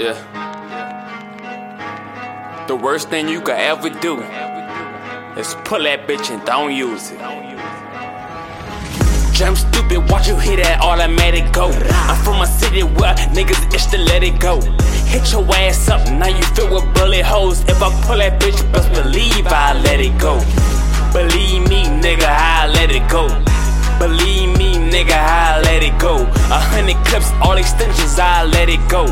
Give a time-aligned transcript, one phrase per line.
[0.00, 0.16] Yeah.
[2.66, 4.22] The worst thing you could ever do
[5.36, 7.18] is pull that bitch and don't use it.
[9.36, 11.68] Jump stupid, watch you hit that automatic go.
[12.08, 14.62] I'm from a city where niggas itch to let it go.
[15.04, 17.60] Hit your ass up, now you fill with bullet holes.
[17.68, 20.40] If I pull that bitch, best believe I let it go.
[21.12, 23.28] Believe me, nigga, I let it go.
[24.00, 26.24] Believe me, nigga, I let it go.
[26.48, 29.04] A hundred clips, all extensions, I let it go.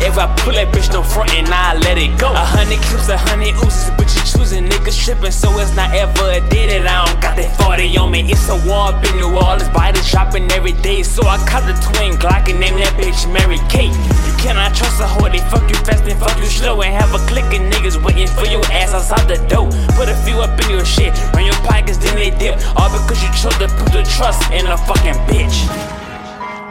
[0.00, 2.32] If I pull that bitch, no front and I let it go.
[2.32, 6.32] A hundred clips, a hundred Uzis, but you choosing niggas tripping, so it's not ever
[6.32, 6.88] a did it.
[6.88, 8.24] I don't got that 40 on me.
[8.32, 11.02] It's a war up in New Orleans, buy the shopping every day.
[11.02, 13.92] So I caught the twin Glock and name that bitch Mary Kate.
[14.24, 16.80] You cannot trust a hoe, they fuck you fast and fuck you slow.
[16.80, 19.68] And have a click of niggas waiting for your ass outside the door.
[20.00, 22.56] Put a few up in your shit, run your pockets, then they dip.
[22.80, 25.68] All because you chose to put the trust in a fucking bitch.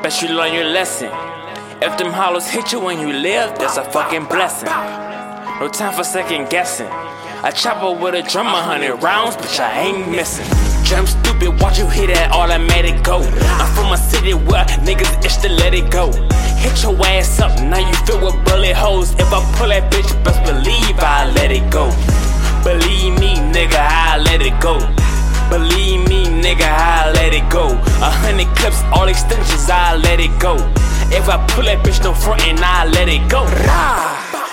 [0.00, 1.12] Bet you learn your lesson.
[1.80, 4.68] If them hollows hit you when you live, that's a fucking blessing.
[5.60, 6.88] No time for second guessing.
[6.88, 10.44] I chopper with a drum, a hundred rounds, bitch, I ain't missing.
[10.84, 13.22] Jump stupid, watch you hit that automatic go.
[13.22, 16.10] I'm from a city where niggas itch to let it go.
[16.58, 19.14] Hit your ass up, now you fill with bullet holes.
[19.14, 21.94] If I pull that bitch, best believe I let it go.
[22.66, 24.82] Believe me, nigga, I let it go.
[25.48, 27.17] Believe me, nigga, I let it go.
[27.50, 27.70] Go
[28.02, 30.56] a hundred clips, all extensions, I let it go.
[31.08, 33.46] If I pull that bitch, no front and I let it go.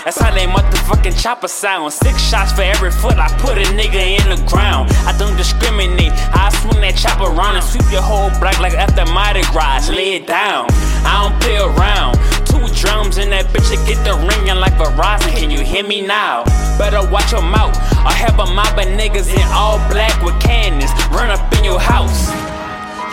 [0.06, 1.92] That's how they motherfucking chopper sound.
[1.92, 4.94] Six shots for every foot I put a nigga in the ground.
[5.04, 6.14] I don't discriminate.
[6.32, 9.90] I swing that chopper around and sweep your whole block like after Mardi Gras.
[9.90, 10.70] Lay it down.
[11.04, 12.16] I don't play around.
[12.46, 15.34] Two drums in that bitch to get the ringing like Verizon.
[15.36, 16.46] Can you hear me now?
[16.78, 17.76] Better watch your mouth.
[18.06, 20.94] I have a mob of niggas in all black with cannons.
[21.10, 22.30] Run up in your house.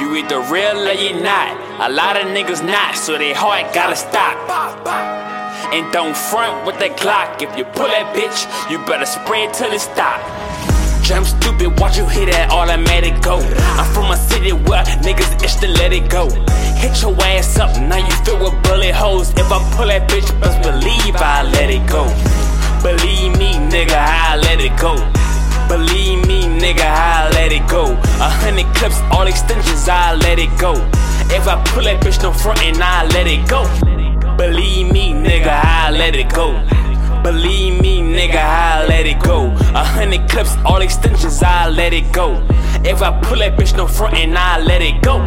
[0.01, 1.53] You either real or you not.
[1.81, 4.37] A lot of niggas not, so they heart gotta stop.
[5.73, 7.43] And don't front with that Glock.
[7.43, 10.21] If you pull that bitch, you better spray it till it stop.
[11.03, 13.41] Jump stupid, watch you hit that automatic go.
[13.77, 16.29] I'm from a city where niggas itch to let it go.
[16.79, 19.31] Hit your ass up, now you fill with bullet holes.
[19.31, 22.05] If I pull that bitch, best believe I let it go.
[22.83, 24.97] Believe me, nigga, I let it go.
[25.69, 27.97] Believe me, nigga, I let it go.
[28.23, 30.75] A hundred clips, all extensions, I let it go.
[31.35, 33.65] If I pull that bitch, no front and I let it go.
[34.37, 36.53] Believe me, nigga, I let it go.
[37.25, 39.47] Believe me, nigga, I let it go.
[39.75, 42.47] A hundred clips, all extensions, I let it go.
[42.85, 45.19] If I pull that bitch, no front and I let it go.